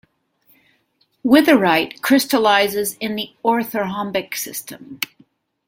[1.23, 4.99] Witherite crystallizes in the orthorhombic system.